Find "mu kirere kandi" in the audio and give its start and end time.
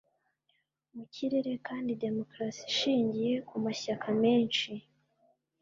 0.95-1.91